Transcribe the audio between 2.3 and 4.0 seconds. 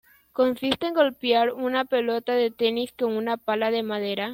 de tenis con una pala de